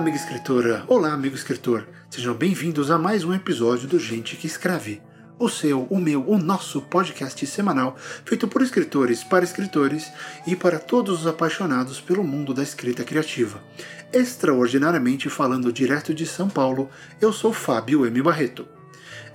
[0.00, 0.82] amiga escritora!
[0.88, 1.86] Olá, amigo escritor!
[2.08, 5.02] Sejam bem-vindos a mais um episódio do Gente que Escreve.
[5.38, 7.94] O seu, o meu, o nosso podcast semanal,
[8.24, 10.10] feito por escritores para escritores
[10.46, 13.62] e para todos os apaixonados pelo mundo da escrita criativa.
[14.10, 16.88] Extraordinariamente falando direto de São Paulo,
[17.20, 18.22] eu sou Fábio M.
[18.22, 18.66] Barreto.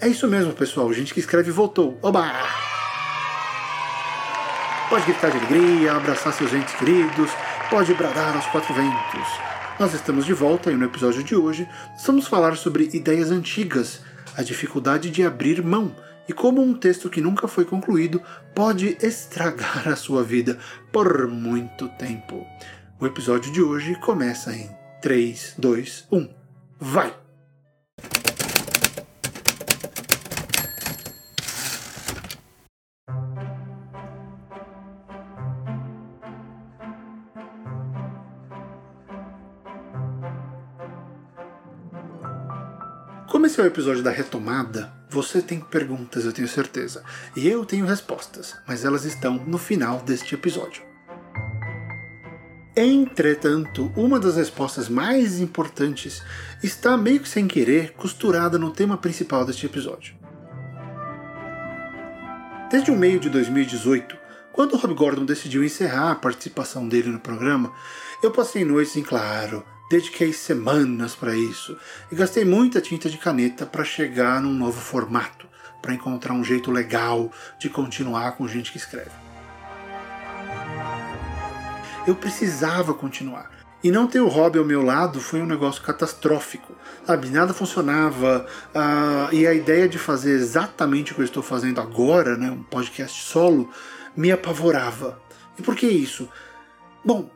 [0.02, 2.00] É isso mesmo, pessoal, Gente que Escreve voltou.
[2.02, 2.34] Oba!
[4.90, 7.30] Pode gritar de alegria, abraçar seus entes queridos,
[7.70, 9.55] pode bradar aos quatro ventos.
[9.78, 11.68] Nós estamos de volta e no episódio de hoje
[12.06, 14.02] vamos falar sobre ideias antigas,
[14.38, 15.94] a dificuldade de abrir mão
[16.30, 18.22] e como um texto que nunca foi concluído
[18.56, 20.58] pode estragar a sua vida
[20.94, 22.48] por muito tempo.
[23.02, 24.70] O episódio de hoje começa em
[25.02, 26.30] 3, 2, 1.
[26.80, 27.25] Vai!
[43.56, 47.02] Esse é o episódio da retomada, você tem perguntas, eu tenho certeza.
[47.38, 50.84] E eu tenho respostas, mas elas estão no final deste episódio.
[52.76, 56.22] Entretanto, uma das respostas mais importantes
[56.61, 60.16] está meio que sem querer costurada no tema principal deste episódio.
[62.70, 64.17] Desde o meio de 2018,
[64.52, 67.72] quando Rob Gordon decidiu encerrar a participação dele no programa,
[68.22, 71.78] eu passei noites em claro, dediquei semanas para isso
[72.11, 75.47] e gastei muita tinta de caneta para chegar num novo formato,
[75.81, 79.11] para encontrar um jeito legal de continuar com gente que escreve.
[82.08, 83.50] Eu precisava continuar.
[83.83, 86.73] E não ter o hobby ao meu lado foi um negócio catastrófico.
[87.05, 88.47] Sabe, nada funcionava.
[88.73, 92.64] Uh, e a ideia de fazer exatamente o que eu estou fazendo agora, né, um
[92.64, 93.70] podcast solo,
[94.17, 95.22] me apavorava.
[95.58, 96.27] E por que isso?
[97.03, 97.30] Bom,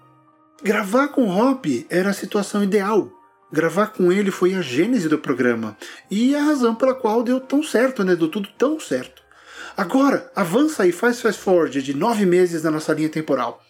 [0.62, 3.10] Gravar com o Hop era a situação ideal.
[3.50, 5.78] Gravar com ele foi a gênese do programa
[6.12, 8.14] e a razão pela qual deu tão certo, né?
[8.14, 9.24] Deu tudo tão certo.
[9.78, 13.64] Agora, avança e faz fast forward de nove meses na nossa linha temporal.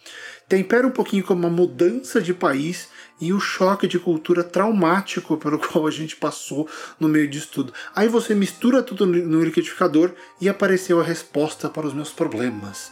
[0.48, 2.88] Tempera um pouquinho com uma mudança de país
[3.20, 6.68] e o choque de cultura traumático pelo qual a gente passou
[6.98, 7.72] no meio disso tudo.
[7.94, 12.90] Aí você mistura tudo no liquidificador e apareceu a resposta para os meus problemas.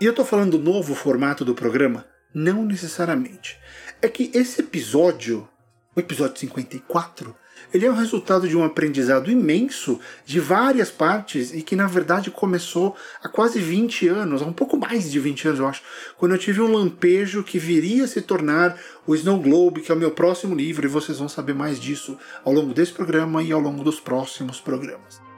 [0.00, 2.06] E eu tô falando do novo formato do programa?
[2.32, 3.58] Não necessariamente.
[4.00, 5.46] É que esse episódio,
[5.94, 7.36] o episódio 54,
[7.74, 12.30] ele é o resultado de um aprendizado imenso de várias partes e que na verdade
[12.30, 15.82] começou há quase 20 anos, há um pouco mais de 20 anos eu acho,
[16.16, 19.94] quando eu tive um lampejo que viria a se tornar o Snow Globe, que é
[19.94, 23.52] o meu próximo livro, e vocês vão saber mais disso ao longo desse programa e
[23.52, 25.29] ao longo dos próximos programas.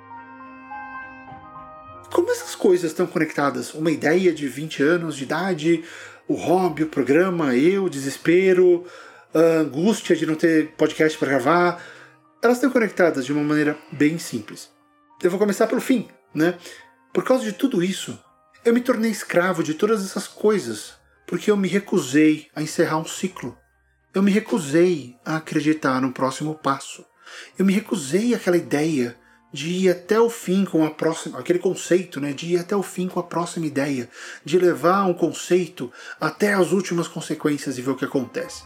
[2.12, 3.72] Como essas coisas estão conectadas?
[3.72, 5.82] Uma ideia de 20 anos de idade,
[6.28, 8.84] o hobby, o programa, eu, o desespero,
[9.32, 11.82] a angústia de não ter podcast para gravar.
[12.42, 14.70] Elas estão conectadas de uma maneira bem simples.
[15.22, 16.58] Eu vou começar pelo fim, né?
[17.14, 18.18] Por causa de tudo isso,
[18.62, 20.92] eu me tornei escravo de todas essas coisas,
[21.26, 23.56] porque eu me recusei a encerrar um ciclo.
[24.12, 27.06] Eu me recusei a acreditar no próximo passo.
[27.58, 29.16] Eu me recusei àquela ideia
[29.52, 32.82] de ir até o fim com a próxima, aquele conceito, né, de ir até o
[32.82, 34.08] fim com a próxima ideia,
[34.44, 38.64] de levar um conceito até as últimas consequências e ver o que acontece.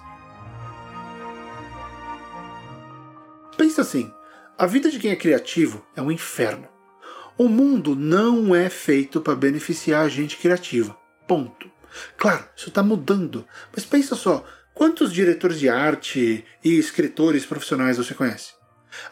[3.57, 4.13] Pensa assim,
[4.57, 6.69] a vida de quem é criativo é um inferno.
[7.37, 10.97] O mundo não é feito para beneficiar a gente criativa.
[11.27, 11.71] Ponto.
[12.17, 18.15] Claro, isso está mudando, mas pensa só, quantos diretores de arte e escritores profissionais você
[18.15, 18.56] conhece?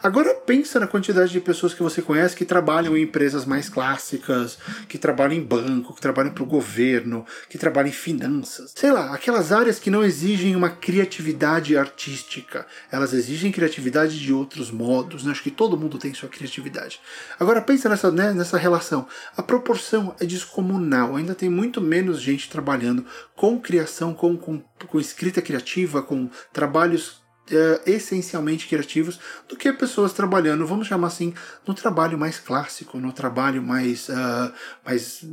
[0.01, 4.57] Agora pensa na quantidade de pessoas que você conhece que trabalham em empresas mais clássicas,
[4.87, 8.73] que trabalham em banco, que trabalham para o governo, que trabalham em finanças.
[8.75, 12.65] Sei lá, aquelas áreas que não exigem uma criatividade artística.
[12.91, 15.23] Elas exigem criatividade de outros modos.
[15.23, 15.31] Né?
[15.31, 16.99] Acho que todo mundo tem sua criatividade.
[17.39, 19.07] Agora pensa nessa, né, nessa relação.
[19.35, 21.15] A proporção é descomunal.
[21.15, 23.05] Ainda tem muito menos gente trabalhando
[23.35, 30.13] com criação, com, com, com escrita criativa, com trabalhos é, essencialmente criativos do que pessoas
[30.13, 31.33] trabalhando, vamos chamar assim,
[31.65, 34.51] no trabalho mais clássico, no trabalho mais, uh,
[34.83, 35.23] mais,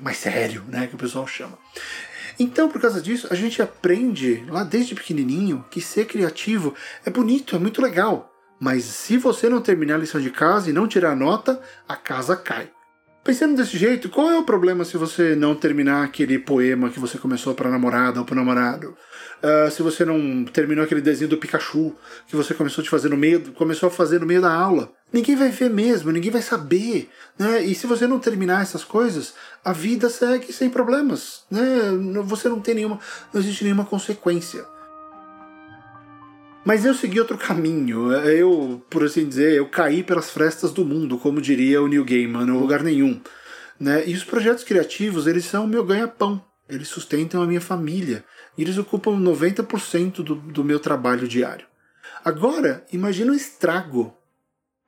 [0.00, 1.58] mais sério, né, que o pessoal chama.
[2.38, 7.56] Então, por causa disso, a gente aprende lá desde pequenininho que ser criativo é bonito,
[7.56, 8.32] é muito legal.
[8.58, 12.36] Mas se você não terminar a lição de casa e não tirar nota, a casa
[12.36, 12.70] cai.
[13.26, 17.18] Pensando desse jeito, qual é o problema se você não terminar aquele poema que você
[17.18, 18.96] começou para namorada ou para namorado?
[19.42, 21.92] Uh, se você não terminou aquele desenho do Pikachu
[22.28, 24.92] que você começou a fazer no meio, começou a fazer no meio da aula?
[25.12, 27.64] Ninguém vai ver mesmo, ninguém vai saber, né?
[27.64, 29.34] E se você não terminar essas coisas,
[29.64, 31.66] a vida segue sem problemas, né?
[32.26, 33.00] Você não tem nenhuma,
[33.34, 34.64] não existe nenhuma consequência.
[36.66, 38.12] Mas eu segui outro caminho.
[38.12, 42.44] Eu, por assim dizer, eu caí pelas frestas do mundo, como diria o Neil Gaiman,
[42.44, 43.20] no lugar nenhum.
[43.78, 44.02] Né?
[44.08, 46.44] E os projetos criativos, eles são o meu ganha-pão.
[46.68, 48.24] Eles sustentam a minha família.
[48.58, 51.68] E eles ocupam 90% do, do meu trabalho diário.
[52.24, 54.12] Agora, imagina o estrago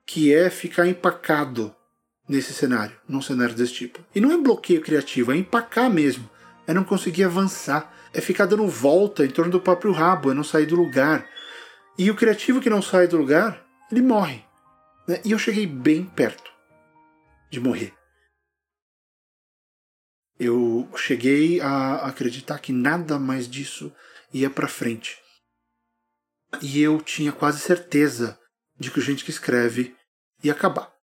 [0.05, 1.73] que é ficar empacado
[2.29, 4.01] nesse cenário, num cenário desse tipo.
[4.13, 6.29] E não é bloqueio criativo, é empacar mesmo.
[6.67, 7.95] É não conseguir avançar.
[8.13, 11.25] É ficar dando volta em torno do próprio rabo, é não sair do lugar.
[11.99, 14.45] E o criativo que não sai do lugar, ele morre.
[15.09, 15.21] Né?
[15.25, 16.49] E eu cheguei bem perto
[17.51, 17.93] de morrer.
[20.39, 23.93] Eu cheguei a acreditar que nada mais disso
[24.33, 25.21] ia para frente.
[26.63, 28.39] E eu tinha quase certeza
[28.79, 29.97] de que o gente que escreve
[30.45, 30.98] ia acabar.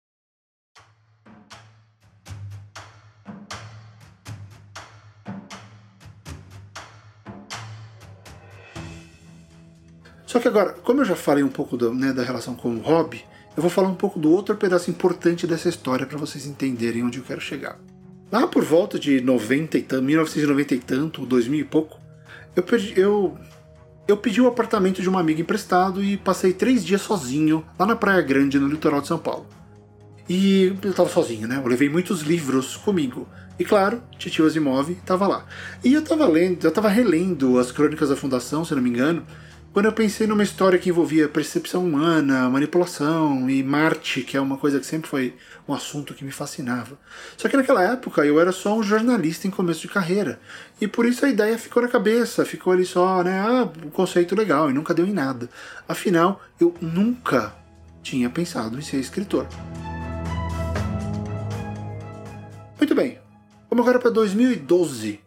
[10.32, 12.80] Só que agora, como eu já falei um pouco do, né, da relação com o
[12.80, 13.22] hobby,
[13.54, 17.18] eu vou falar um pouco do outro pedaço importante dessa história para vocês entenderem onde
[17.18, 17.78] eu quero chegar.
[18.32, 22.00] Lá por volta de 90 e tanto, 1990 e tanto, 2000 e pouco,
[22.56, 23.38] eu, perdi, eu,
[24.08, 27.86] eu pedi o um apartamento de uma amiga emprestado e passei três dias sozinho lá
[27.86, 29.46] na Praia Grande, no litoral de São Paulo.
[30.30, 31.58] E eu tava sozinho, né?
[31.62, 33.28] Eu levei muitos livros comigo.
[33.60, 35.46] E claro, Titio Asimov estava lá.
[35.84, 39.26] E eu tava lendo, eu tava relendo as Crônicas da Fundação, se não me engano,
[39.74, 44.58] quando eu pensei numa história que envolvia percepção humana, manipulação e Marte, que é uma
[44.58, 45.34] coisa que sempre foi
[45.66, 47.00] um assunto que me fascinava.
[47.38, 50.42] Só que naquela época eu era só um jornalista em começo de carreira.
[50.82, 53.40] E por isso a ideia ficou na cabeça, ficou ali só, né?
[53.40, 55.50] Ah, um conceito legal e nunca deu em nada.
[55.88, 57.56] Afinal, eu nunca
[58.04, 59.48] tinha pensado em ser escritor.
[62.78, 63.20] Muito bem,
[63.70, 65.22] vamos agora para 2012.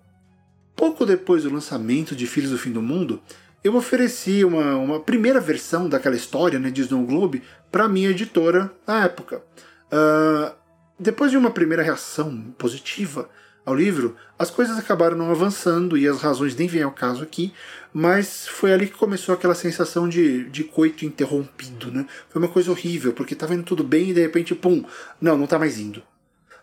[0.76, 3.22] Pouco depois do lançamento de Filhos do Fim do Mundo,
[3.64, 8.70] eu ofereci uma, uma primeira versão daquela história né, de Snow Globe para minha editora
[8.86, 9.42] na época.
[9.86, 10.54] Uh,
[11.00, 13.28] depois de uma primeira reação positiva
[13.64, 17.54] ao livro, as coisas acabaram não avançando e as razões nem vêm ao caso aqui,
[17.90, 21.90] mas foi ali que começou aquela sensação de, de coito interrompido.
[21.90, 22.04] Né?
[22.28, 24.84] Foi uma coisa horrível, porque estava indo tudo bem e de repente, pum,
[25.18, 26.02] não, não está mais indo.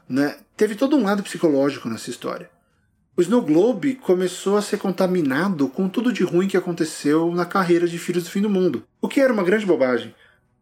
[0.08, 0.38] Né?
[0.56, 2.48] Teve todo um lado psicológico nessa história
[3.22, 7.88] o Snow Globe começou a ser contaminado com tudo de ruim que aconteceu na carreira
[7.88, 8.84] de Filhos do Fim do Mundo.
[9.00, 10.16] O que era uma grande bobagem.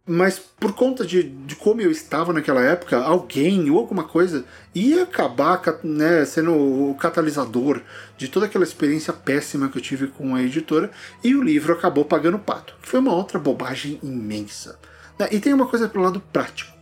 [0.05, 4.43] Mas por conta de, de como eu estava naquela época, alguém ou alguma coisa
[4.75, 7.79] ia acabar né, sendo o catalisador
[8.17, 10.91] de toda aquela experiência péssima que eu tive com a editora,
[11.23, 12.75] e o livro acabou pagando pato.
[12.81, 14.77] Foi uma outra bobagem imensa.
[15.31, 16.75] E tem uma coisa pelo lado prático.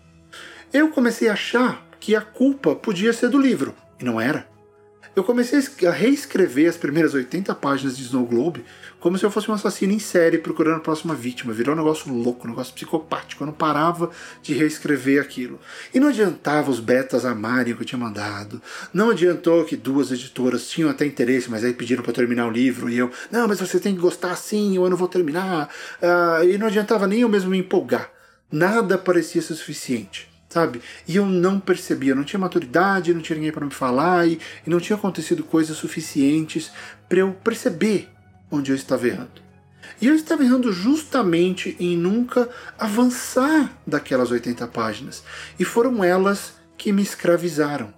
[0.74, 4.57] Eu comecei a achar que a culpa podia ser do livro, e não era
[5.18, 8.64] eu comecei a reescrever as primeiras 80 páginas de Snow Globe
[9.00, 11.52] como se eu fosse um assassino em série procurando a próxima vítima.
[11.52, 13.42] Virou um negócio louco, um negócio psicopático.
[13.42, 14.12] Eu não parava
[14.44, 15.60] de reescrever aquilo.
[15.92, 18.62] E não adiantava os betas amarem o que eu tinha mandado.
[18.94, 22.88] Não adiantou que duas editoras tinham até interesse, mas aí pediram para terminar o livro.
[22.88, 25.68] E eu, não, mas você tem que gostar assim, ou eu não vou terminar.
[26.00, 28.12] Uh, e não adiantava nem eu mesmo me empolgar.
[28.52, 30.82] Nada parecia ser suficiente sabe?
[31.08, 34.70] E eu não percebia, não tinha maturidade, não tinha ninguém para me falar e, e,
[34.70, 36.72] não tinha acontecido coisas suficientes
[37.08, 38.10] para eu perceber
[38.50, 39.48] onde eu estava errando.
[40.02, 45.24] E eu estava errando justamente em nunca avançar daquelas 80 páginas.
[45.58, 47.94] E foram elas que me escravizaram.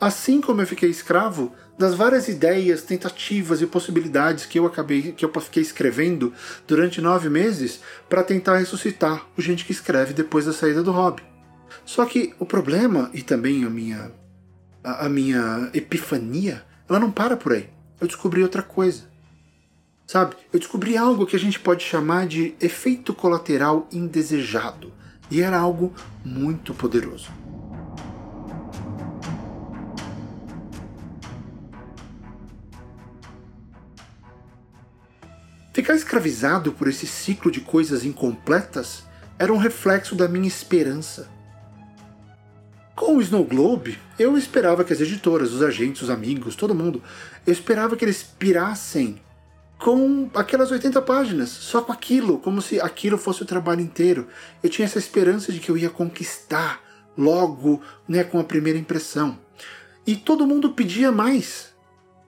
[0.00, 5.24] Assim como eu fiquei escravo das várias ideias, tentativas e possibilidades que eu acabei, que
[5.24, 6.32] eu fiquei escrevendo
[6.66, 11.31] durante nove meses para tentar ressuscitar o gente que escreve depois da saída do hobby.
[11.84, 14.12] Só que o problema, e também a minha,
[14.82, 17.68] a, a minha epifania, ela não para por aí.
[18.00, 19.10] Eu descobri outra coisa.
[20.06, 20.36] Sabe?
[20.52, 24.92] Eu descobri algo que a gente pode chamar de efeito colateral indesejado.
[25.30, 27.30] E era algo muito poderoso.
[35.72, 39.04] Ficar escravizado por esse ciclo de coisas incompletas
[39.38, 41.30] era um reflexo da minha esperança
[42.94, 47.02] com o Snow Globe, eu esperava que as editoras, os agentes, os amigos, todo mundo,
[47.46, 49.20] eu esperava que eles pirassem
[49.78, 54.28] com aquelas 80 páginas, só com aquilo, como se aquilo fosse o trabalho inteiro.
[54.62, 56.80] Eu tinha essa esperança de que eu ia conquistar
[57.16, 59.38] logo, né, com a primeira impressão.
[60.06, 61.72] E todo mundo pedia mais.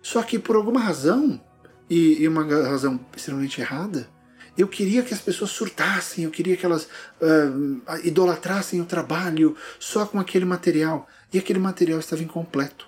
[0.02, 1.40] Só que por alguma razão,
[1.88, 4.08] e, e uma razão extremamente errada,
[4.56, 6.84] eu queria que as pessoas surtassem, eu queria que elas
[7.20, 11.08] uh, idolatrassem o trabalho só com aquele material.
[11.32, 12.86] E aquele material estava incompleto.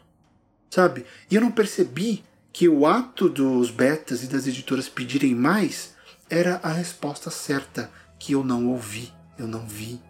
[0.71, 1.05] Sabe?
[1.31, 5.95] E eu não percebi que o ato dos betas e das editoras pedirem mais
[6.31, 10.01] era a resposta certa que eu não ouvi, eu não vi.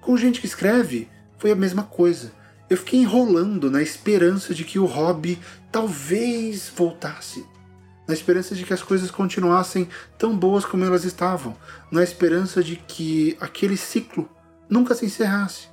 [0.00, 2.32] Com gente que escreve, foi a mesma coisa.
[2.68, 5.38] Eu fiquei enrolando na esperança de que o hobby
[5.70, 7.44] talvez voltasse.
[8.06, 11.56] Na esperança de que as coisas continuassem tão boas como elas estavam.
[11.90, 14.28] Na esperança de que aquele ciclo
[14.68, 15.68] nunca se encerrasse.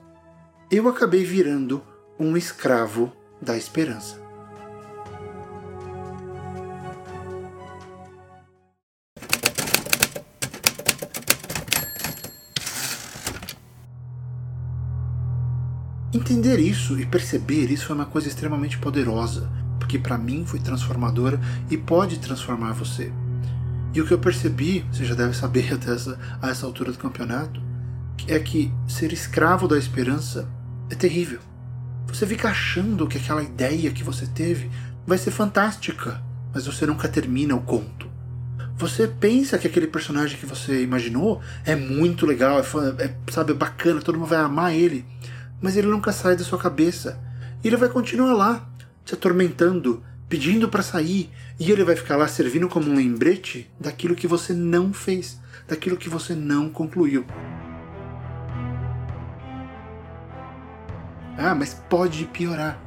[0.72, 1.84] Eu acabei virando
[2.20, 3.12] um escravo
[3.42, 4.24] da esperança.
[16.14, 19.52] Entender isso e perceber isso foi uma coisa extremamente poderosa,
[19.94, 23.12] porque para mim foi transformadora e pode transformar você.
[23.94, 26.98] E o que eu percebi, você já deve saber até essa, a essa altura do
[26.98, 27.62] campeonato,
[28.28, 30.50] é que ser escravo da esperança
[30.90, 31.40] é terrível.
[32.08, 34.72] Você fica achando que aquela ideia que você teve
[35.06, 38.08] vai ser fantástica, mas você nunca termina o conto.
[38.76, 42.64] Você pensa que aquele personagem que você imaginou é muito legal, é,
[43.04, 45.06] é sabe, bacana, todo mundo vai amar ele,
[45.62, 47.20] mas ele nunca sai da sua cabeça.
[47.64, 48.73] E ele vai continuar lá,
[49.06, 51.30] te atormentando, pedindo para sair,
[51.60, 55.98] e ele vai ficar lá servindo como um lembrete daquilo que você não fez, daquilo
[55.98, 57.26] que você não concluiu.
[61.38, 62.80] Ah, mas pode piorar.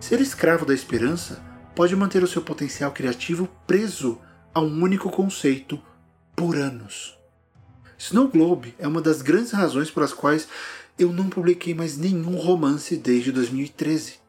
[0.00, 1.42] Ser escravo da esperança
[1.74, 4.20] pode manter o seu potencial criativo preso
[4.52, 5.80] a um único conceito
[6.34, 7.16] por anos.
[7.96, 10.48] Snow Globe é uma das grandes razões pelas quais
[10.98, 14.27] eu não publiquei mais nenhum romance desde 2013.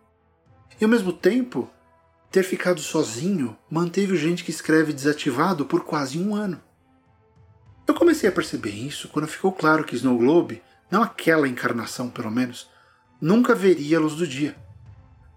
[0.79, 1.69] E ao mesmo tempo,
[2.31, 6.61] ter ficado sozinho manteve o gente que escreve desativado por quase um ano.
[7.87, 12.29] Eu comecei a perceber isso quando ficou claro que Snow Globe, não aquela encarnação pelo
[12.29, 12.69] menos,
[13.19, 14.55] nunca veria a luz do dia.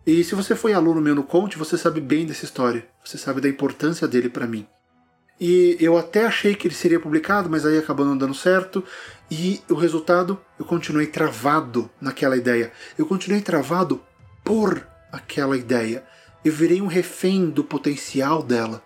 [0.06, 3.40] E se você foi aluno meu no Conte, você sabe bem dessa história, você sabe
[3.40, 4.66] da importância dele para mim.
[5.40, 8.84] E eu até achei que ele seria publicado, mas aí acabou não dando certo.
[9.30, 12.70] E o resultado, eu continuei travado naquela ideia.
[12.98, 14.00] Eu continuei travado
[14.44, 16.02] por aquela ideia.
[16.44, 18.82] Eu virei um refém do potencial dela.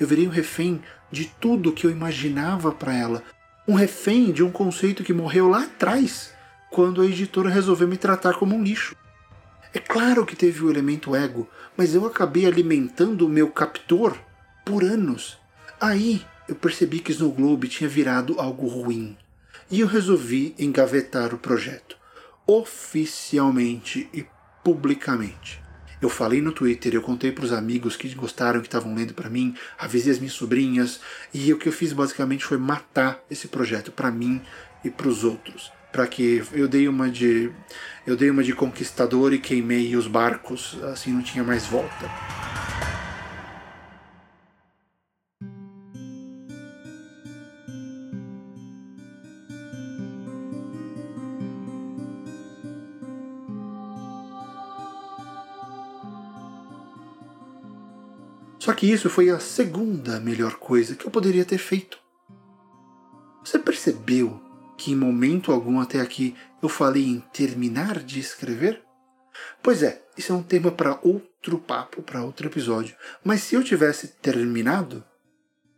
[0.00, 3.22] Eu virei um refém de tudo que eu imaginava para ela.
[3.68, 6.32] Um refém de um conceito que morreu lá atrás,
[6.70, 8.96] quando a editora resolveu me tratar como um lixo.
[9.74, 14.16] É claro que teve o elemento ego, mas eu acabei alimentando o meu captor
[14.64, 15.38] por anos
[15.80, 19.16] Aí eu percebi que Snow Globe tinha virado algo ruim
[19.70, 21.98] e eu resolvi engavetar o projeto,
[22.46, 24.24] oficialmente e
[24.64, 25.60] publicamente.
[26.06, 29.28] Eu falei no Twitter, eu contei para os amigos que gostaram, que estavam lendo para
[29.28, 31.00] mim, avisei as minhas sobrinhas,
[31.34, 34.40] e o que eu fiz basicamente foi matar esse projeto para mim
[34.84, 37.50] e para os outros, para que eu dei uma de
[38.06, 42.08] eu dei uma de conquistador e queimei os barcos, assim não tinha mais volta.
[58.86, 61.98] Que isso foi a segunda melhor coisa que eu poderia ter feito.
[63.44, 64.40] Você percebeu
[64.78, 68.80] que em momento algum até aqui eu falei em terminar de escrever?
[69.60, 72.94] Pois é, isso é um tema para outro papo, para outro episódio.
[73.24, 75.02] Mas se eu tivesse terminado,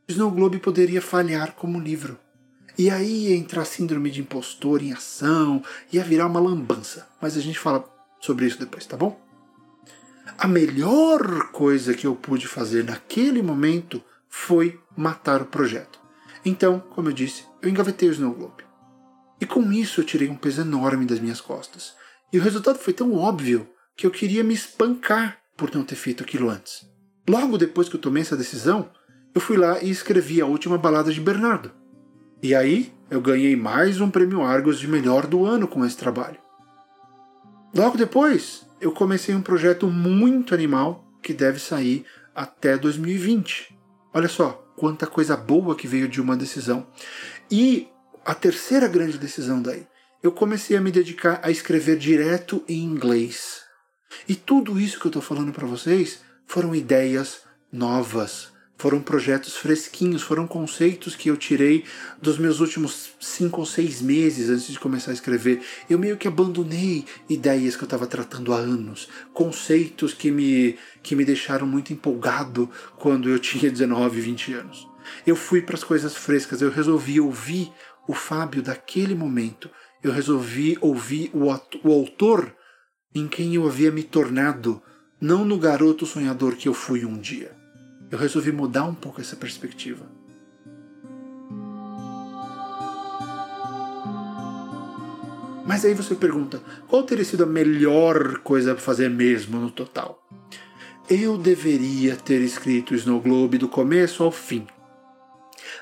[0.06, 2.18] Snow Globe poderia falhar como livro.
[2.76, 7.08] E aí entrar síndrome de impostor em ação, ia virar uma lambança.
[7.22, 7.88] Mas a gente fala
[8.20, 9.27] sobre isso depois, tá bom?
[10.38, 15.98] A melhor coisa que eu pude fazer naquele momento foi matar o projeto.
[16.44, 18.62] Então, como eu disse, eu engavetei o Snow Globe.
[19.40, 21.94] E com isso eu tirei um peso enorme das minhas costas.
[22.32, 26.22] E o resultado foi tão óbvio que eu queria me espancar por não ter feito
[26.22, 26.88] aquilo antes.
[27.28, 28.90] Logo depois que eu tomei essa decisão,
[29.34, 31.72] eu fui lá e escrevi a última balada de Bernardo.
[32.40, 36.38] E aí eu ganhei mais um prêmio Argos de melhor do ano com esse trabalho.
[37.74, 42.04] Logo depois, eu comecei um projeto muito animal que deve sair
[42.34, 43.76] até 2020.
[44.14, 46.86] Olha só quanta coisa boa que veio de uma decisão.
[47.50, 47.88] E
[48.24, 49.86] a terceira grande decisão daí,
[50.22, 53.62] eu comecei a me dedicar a escrever direto em inglês.
[54.28, 57.42] E tudo isso que eu estou falando para vocês foram ideias
[57.72, 61.84] novas, foram projetos fresquinhos, foram conceitos que eu tirei
[62.22, 65.60] dos meus últimos cinco ou seis meses antes de começar a escrever.
[65.90, 71.16] Eu meio que abandonei ideias que eu estava tratando há anos, conceitos que me, que
[71.16, 74.88] me deixaram muito empolgado quando eu tinha 19, 20 anos.
[75.26, 77.72] Eu fui para as coisas frescas, eu resolvi ouvir
[78.06, 79.68] o Fábio daquele momento.
[80.04, 82.54] Eu resolvi ouvir o, o autor
[83.12, 84.80] em quem eu havia me tornado,
[85.20, 87.57] não no garoto sonhador que eu fui um dia
[88.10, 90.06] eu resolvi mudar um pouco essa perspectiva.
[95.66, 100.26] Mas aí você pergunta, qual teria sido a melhor coisa para fazer mesmo no total?
[101.10, 104.66] Eu deveria ter escrito Snow Globe do começo ao fim.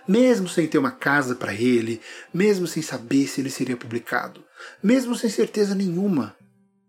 [0.06, 2.00] Mesmo sem ter uma casa para ele,
[2.35, 4.45] mesmo sem saber se ele seria publicado,
[4.83, 6.37] mesmo sem certeza nenhuma.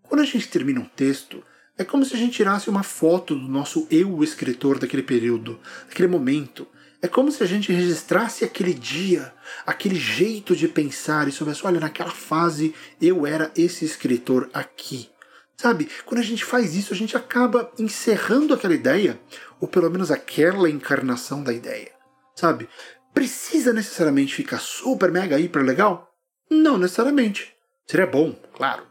[0.01, 1.43] Quando a gente termina um texto,
[1.77, 6.07] é como se a gente tirasse uma foto do nosso eu escritor daquele período, daquele
[6.07, 6.67] momento,
[7.01, 9.31] é como se a gente registrasse aquele dia,
[9.65, 15.09] aquele jeito de pensar e soubesse, olha, naquela fase eu era esse escritor aqui.
[15.55, 15.89] Sabe?
[16.05, 19.19] Quando a gente faz isso, a gente acaba encerrando aquela ideia,
[19.59, 21.91] ou pelo menos aquela encarnação da ideia.
[22.35, 22.69] Sabe?
[23.13, 26.11] Precisa necessariamente ficar super, mega, hiper legal?
[26.49, 27.55] Não necessariamente.
[27.87, 28.83] Seria bom, claro.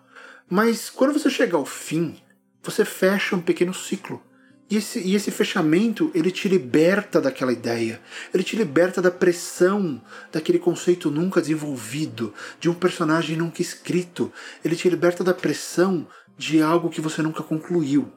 [0.48, 2.20] Mas quando você chega ao fim,
[2.66, 4.23] você fecha um pequeno ciclo
[4.68, 8.00] e esse, e esse fechamento, ele te liberta daquela ideia,
[8.35, 14.32] ele te liberta da pressão daquele conceito nunca desenvolvido, de um personagem nunca escrito,
[14.64, 16.06] ele te liberta da pressão
[16.37, 18.12] de algo que você nunca concluiu.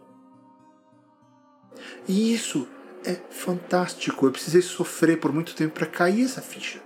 [2.07, 2.67] E isso
[3.05, 4.25] é fantástico.
[4.25, 6.81] Eu precisei sofrer por muito tempo para cair essa ficha.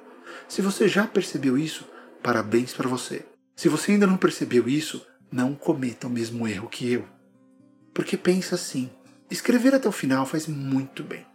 [0.48, 1.88] Se você já percebeu isso,
[2.22, 3.26] parabéns para você.
[3.56, 7.13] Se você ainda não percebeu isso, não cometa o mesmo erro que eu.
[7.94, 8.90] Porque pensa assim:
[9.30, 11.26] Escrever até o final faz muito bem.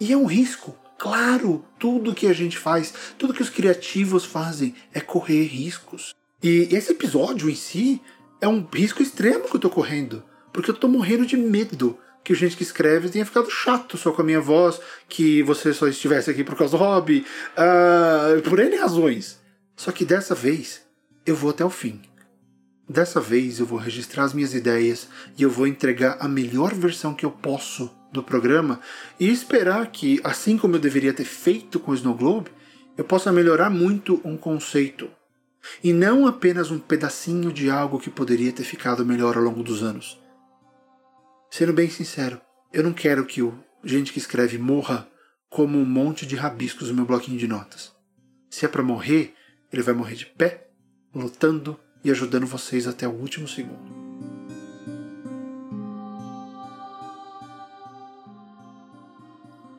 [0.00, 0.76] E é um risco.
[0.98, 6.14] Claro, tudo que a gente faz, tudo que os criativos fazem é correr riscos.
[6.42, 8.00] E esse episódio em si
[8.40, 10.22] é um risco extremo que eu tô correndo,
[10.52, 14.22] porque eu tô morrendo de medo que gente que escreve tenha ficado chato só com
[14.22, 18.76] a minha voz, que você só estivesse aqui por causa do hobby, uh, por N
[18.76, 19.40] razões.
[19.76, 20.82] Só que dessa vez
[21.26, 22.00] eu vou até o fim.
[22.92, 25.08] Dessa vez eu vou registrar as minhas ideias
[25.38, 28.80] e eu vou entregar a melhor versão que eu posso do programa
[29.18, 32.50] e esperar que, assim como eu deveria ter feito com o Snow Globe,
[32.94, 35.10] eu possa melhorar muito um conceito
[35.82, 39.82] e não apenas um pedacinho de algo que poderia ter ficado melhor ao longo dos
[39.82, 40.20] anos.
[41.50, 42.42] Sendo bem sincero,
[42.74, 45.08] eu não quero que o gente que escreve morra
[45.48, 47.90] como um monte de rabiscos no meu bloquinho de notas.
[48.50, 49.32] Se é para morrer,
[49.72, 50.68] ele vai morrer de pé,
[51.14, 54.02] lutando e ajudando vocês até o último segundo.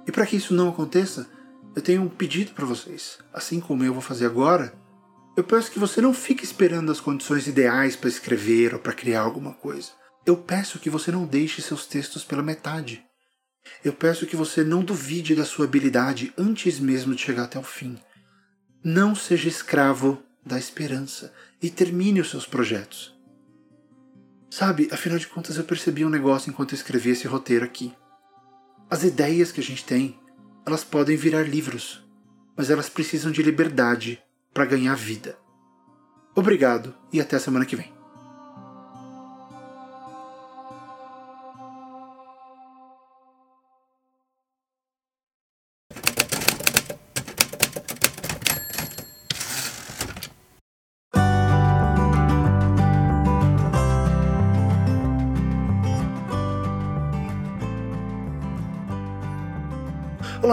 [0.08, 1.28] E para que isso não aconteça,
[1.76, 3.18] eu tenho um pedido para vocês.
[3.34, 4.74] Assim como eu vou fazer agora,
[5.36, 9.22] eu peço que você não fique esperando as condições ideais para escrever ou para criar
[9.22, 9.90] alguma coisa.
[10.26, 13.04] Eu peço que você não deixe seus textos pela metade.
[13.84, 17.64] Eu peço que você não duvide da sua habilidade antes mesmo de chegar até o
[17.64, 17.98] fim.
[18.84, 23.18] Não seja escravo da esperança e termine os seus projetos.
[24.50, 27.94] Sabe, afinal de contas eu percebi um negócio enquanto eu escrevi esse roteiro aqui.
[28.90, 30.20] As ideias que a gente tem,
[30.66, 32.04] elas podem virar livros,
[32.56, 34.22] mas elas precisam de liberdade
[34.54, 35.38] para ganhar vida.
[36.36, 38.03] Obrigado e até semana que vem.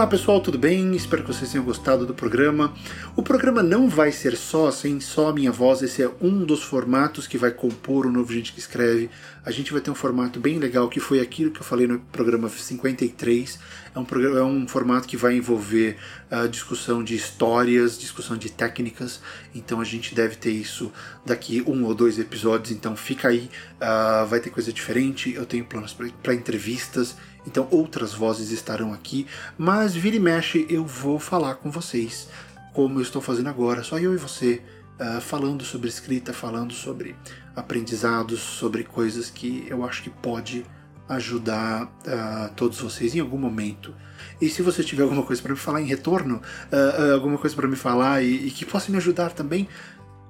[0.01, 0.95] Olá pessoal, tudo bem?
[0.95, 2.73] Espero que vocês tenham gostado do programa.
[3.15, 6.63] O programa não vai ser só assim, só a minha voz, esse é um dos
[6.63, 9.11] formatos que vai compor o novo Gente que Escreve.
[9.45, 11.99] A gente vai ter um formato bem legal que foi aquilo que eu falei no
[11.99, 13.59] programa 53.
[13.93, 15.97] É um, programa, é um formato que vai envolver
[16.31, 19.21] a uh, discussão de histórias, discussão de técnicas.
[19.53, 20.91] Então a gente deve ter isso
[21.23, 22.71] daqui um ou dois episódios.
[22.71, 25.31] Então fica aí, uh, vai ter coisa diferente.
[25.35, 29.27] Eu tenho planos para entrevistas então outras vozes estarão aqui,
[29.57, 32.27] mas vira e mexe eu vou falar com vocês,
[32.73, 34.61] como eu estou fazendo agora, só eu e você,
[34.99, 37.15] uh, falando sobre escrita, falando sobre
[37.55, 40.65] aprendizados, sobre coisas que eu acho que pode
[41.09, 43.93] ajudar uh, todos vocês em algum momento.
[44.39, 47.67] E se você tiver alguma coisa para me falar em retorno, uh, alguma coisa para
[47.67, 49.67] me falar e, e, que possa me ajudar também,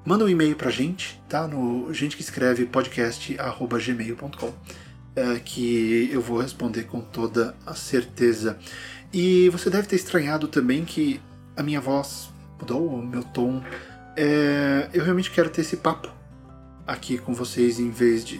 [0.04, 1.48] manda um e-mail para a gente, tá?
[1.48, 4.54] No gente que escreve podcast@gmail.com
[5.16, 8.58] é, que eu vou responder com toda a certeza.
[9.14, 11.22] E você deve ter estranhado também que
[11.56, 13.62] a minha voz mudou, o meu tom.
[14.16, 16.10] É, eu realmente quero ter esse papo
[16.88, 18.40] aqui com vocês em vez de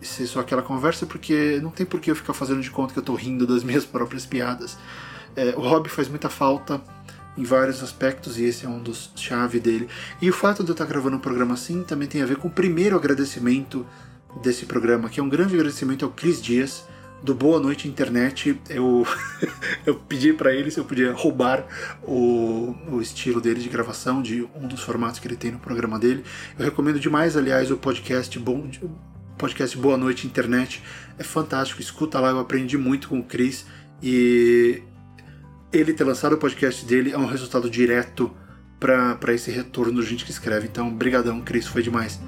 [0.00, 2.98] ser só aquela conversa, porque não tem por que eu ficar fazendo de conta que
[2.98, 4.76] eu tô rindo das minhas próprias piadas.
[5.36, 6.80] É, o hobby faz muita falta
[7.36, 9.88] em vários aspectos e esse é um dos chave dele.
[10.20, 12.48] E o fato de eu estar gravando um programa assim também tem a ver com
[12.48, 13.86] o primeiro agradecimento
[14.42, 16.84] desse programa, que é um grande agradecimento ao Cris Dias,
[17.22, 19.06] do Boa Noite Internet, eu,
[19.84, 21.66] eu pedi para ele se eu podia roubar
[22.02, 25.98] o, o estilo dele de gravação, de um dos formatos que ele tem no programa
[25.98, 26.24] dele.
[26.58, 28.70] Eu recomendo demais, aliás, o podcast Bom,
[29.36, 30.82] podcast Boa Noite Internet.
[31.18, 33.66] É fantástico, escuta lá, eu aprendi muito com o Chris
[34.00, 34.82] e
[35.72, 38.30] ele ter lançado o podcast dele é um resultado direto
[38.78, 40.68] para esse retorno do gente que escreve.
[40.68, 42.20] Então, brigadão, Cris, foi demais.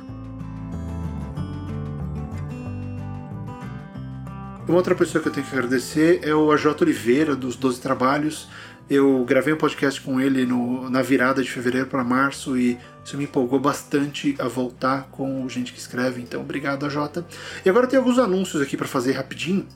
[4.71, 8.49] Uma outra pessoa que eu tenho que agradecer é o AJ Oliveira, dos 12 Trabalhos.
[8.89, 13.17] Eu gravei um podcast com ele no, na virada de fevereiro para março e isso
[13.17, 16.23] me empolgou bastante a voltar com gente que escreve.
[16.23, 17.25] Então, obrigado, AJ.
[17.65, 19.67] E agora tem alguns anúncios aqui para fazer rapidinho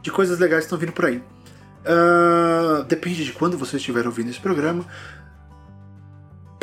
[0.00, 1.16] de coisas legais que estão vindo por aí.
[1.16, 4.86] Uh, depende de quando você estiver ouvindo esse programa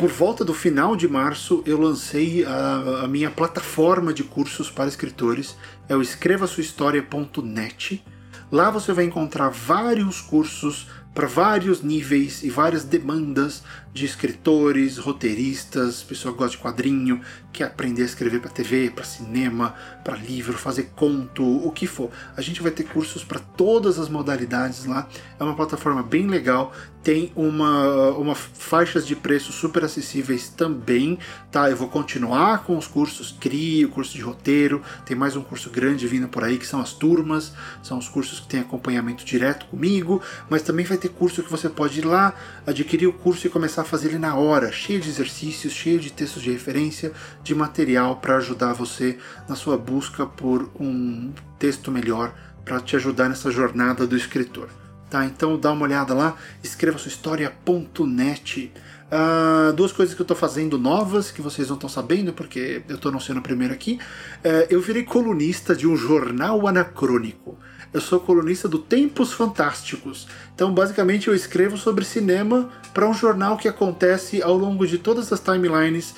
[0.04, 4.86] por volta do final de março, eu lancei a, a minha plataforma de cursos para
[4.86, 5.56] escritores,
[5.88, 8.04] é o escrevasuahistoria.net.
[8.52, 13.62] Lá você vai encontrar vários cursos para vários níveis e várias demandas
[13.94, 17.20] de escritores, roteiristas, pessoa que gosta de quadrinho,
[17.52, 19.72] quer aprender a escrever para TV, para cinema,
[20.02, 22.10] para livro, fazer conto, o que for.
[22.36, 25.08] A gente vai ter cursos para todas as modalidades lá.
[25.38, 26.72] É uma plataforma bem legal,
[27.04, 31.18] tem uma, uma faixas de preço super acessíveis também,
[31.52, 31.70] tá?
[31.70, 35.70] Eu vou continuar com os cursos CRI, o curso de roteiro, tem mais um curso
[35.70, 39.66] grande vindo por aí que são as turmas, são os cursos que têm acompanhamento direto
[39.66, 42.34] comigo, mas também vai ter curso que você pode ir lá,
[42.66, 46.12] adquirir o curso e começar a fazer ele na hora, cheio de exercícios, cheio de
[46.12, 47.12] textos de referência,
[47.42, 53.28] de material para ajudar você na sua busca por um texto melhor, para te ajudar
[53.28, 54.68] nessa jornada do escritor.
[55.10, 58.72] Tá, então dá uma olhada lá, escreva sua história.net.
[59.04, 62.96] Uh, duas coisas que eu estou fazendo novas, que vocês não estão sabendo, porque eu
[62.96, 64.00] estou anunciando primeiro aqui.
[64.38, 67.56] Uh, eu virei colunista de um jornal anacrônico.
[67.94, 70.26] Eu sou colunista do Tempos Fantásticos.
[70.52, 75.32] Então, basicamente, eu escrevo sobre cinema para um jornal que acontece ao longo de todas
[75.32, 76.12] as timelines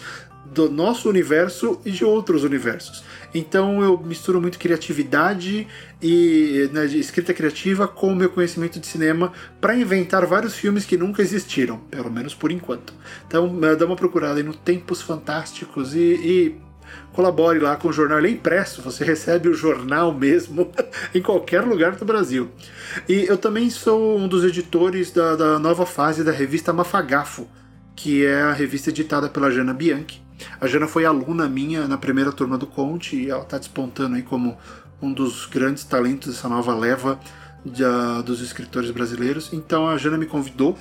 [0.46, 3.04] do nosso universo e de outros universos.
[3.34, 5.66] Então eu misturo muito criatividade
[6.00, 10.96] e né, escrita criativa com o meu conhecimento de cinema para inventar vários filmes que
[10.96, 12.94] nunca existiram, pelo menos por enquanto.
[13.26, 16.65] Então dá uma procurada aí no Tempos Fantásticos e, e
[17.12, 18.18] colabore lá com o jornal.
[18.18, 20.70] Ele é impresso, você recebe o jornal mesmo
[21.14, 22.50] em qualquer lugar do Brasil.
[23.08, 27.48] E eu também sou um dos editores da, da nova fase da revista Mafagafo,
[27.94, 30.22] que é a revista editada pela Jana Bianchi.
[30.60, 34.22] A Jana foi aluna minha na primeira turma do Conte e ela está despontando aí
[34.22, 34.56] como
[35.00, 37.18] um dos grandes talentos dessa nova leva
[37.64, 37.82] de,
[38.24, 39.52] dos escritores brasileiros.
[39.52, 40.78] Então a Jana me convidou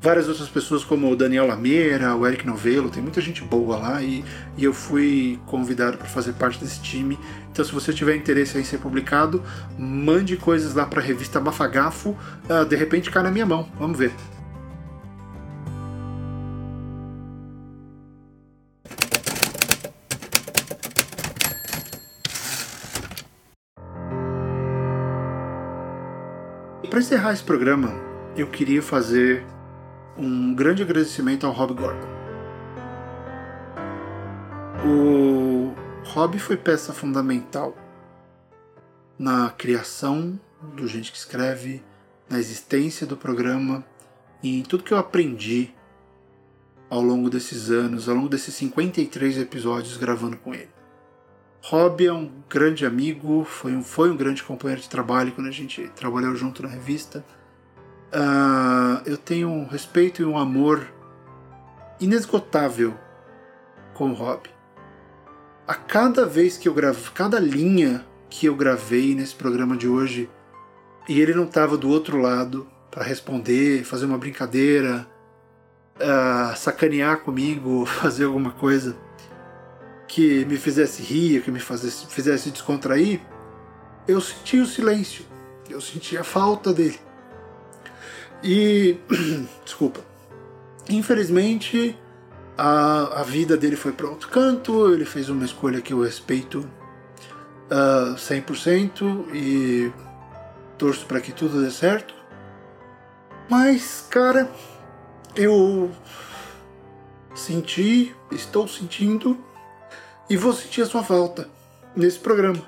[0.00, 4.02] várias outras pessoas como o Daniel Lameira, o Eric Novello, tem muita gente boa lá
[4.02, 4.24] e,
[4.56, 7.18] e eu fui convidado para fazer parte desse time.
[7.50, 9.42] Então, se você tiver interesse em ser publicado,
[9.76, 13.68] mande coisas lá para a revista Bafagafo, uh, de repente cai na minha mão.
[13.78, 14.12] Vamos ver.
[26.88, 27.94] Para encerrar esse programa,
[28.36, 29.44] eu queria fazer
[30.18, 32.08] um grande agradecimento ao Rob Gordon.
[34.84, 35.72] O
[36.04, 37.76] Rob foi peça fundamental
[39.16, 40.38] na criação
[40.74, 41.82] do Gente que Escreve,
[42.28, 43.84] na existência do programa
[44.42, 45.72] e em tudo que eu aprendi
[46.90, 50.70] ao longo desses anos, ao longo desses 53 episódios gravando com ele.
[51.62, 55.52] Rob é um grande amigo, foi um, foi um grande companheiro de trabalho quando a
[55.52, 57.24] gente trabalhou junto na revista.
[58.12, 60.86] Uh, eu tenho um respeito e um amor
[62.00, 62.94] inesgotável
[63.94, 64.48] com o Rob.
[65.66, 70.30] A cada vez que eu gravo, cada linha que eu gravei nesse programa de hoje,
[71.08, 75.06] e ele não estava do outro lado para responder, fazer uma brincadeira,
[75.96, 78.96] uh, sacanear comigo, fazer alguma coisa
[80.06, 83.20] que me fizesse rir, que me fizesse, descontrair,
[84.06, 85.24] eu senti o silêncio,
[85.68, 86.98] eu senti a falta dele.
[88.42, 88.96] E.
[89.64, 90.00] Desculpa.
[90.88, 91.98] Infelizmente,
[92.56, 96.68] a, a vida dele foi para outro canto, ele fez uma escolha que eu respeito
[97.70, 99.92] uh, 100% e
[100.76, 102.14] torço para que tudo dê certo.
[103.48, 104.50] Mas, cara,
[105.36, 105.90] eu
[107.34, 109.38] senti, estou sentindo
[110.28, 111.48] e vou sentir a sua falta
[111.94, 112.62] nesse programa.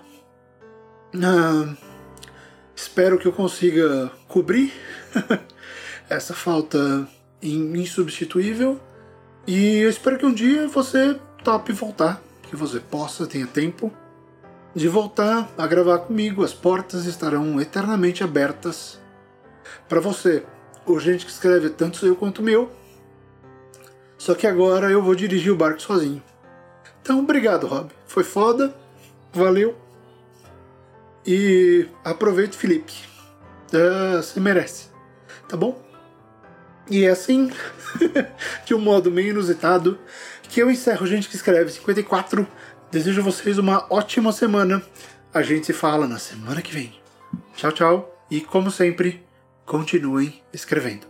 [1.14, 1.74] Ah,
[2.74, 4.72] espero que eu consiga cobrir
[6.10, 7.08] essa falta
[7.42, 8.78] insubstituível
[9.46, 13.90] e eu espero que um dia você tope voltar, que você possa, tenha tempo
[14.74, 16.44] de voltar a gravar comigo.
[16.44, 19.00] As portas estarão eternamente abertas
[19.88, 20.44] para você.
[20.86, 22.70] O gente que escreve tanto sou eu quanto meu.
[24.18, 26.22] Só que agora eu vou dirigir o barco sozinho.
[27.02, 27.90] Então, obrigado, Rob.
[28.06, 28.74] Foi foda.
[29.32, 29.74] Valeu.
[31.26, 32.92] E aproveite, Felipe.
[33.72, 34.88] Uh, você merece.
[35.48, 35.89] Tá bom?
[36.90, 37.52] E é assim,
[38.66, 39.96] de um modo meio inusitado,
[40.42, 42.46] que eu encerro Gente que Escreve 54.
[42.90, 44.82] Desejo a vocês uma ótima semana.
[45.32, 46.92] A gente se fala na semana que vem.
[47.54, 48.26] Tchau, tchau.
[48.28, 49.24] E como sempre,
[49.64, 51.09] continuem escrevendo.